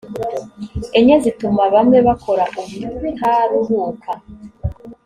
enye 0.97 1.15
zituma 1.23 1.63
bamwe 1.73 1.97
bakora 2.07 2.43
ubutaruhuka 2.59 4.11